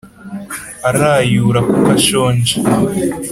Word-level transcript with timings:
arayura 0.89 1.59
kuko 1.67 1.87
ashonje 1.97 2.53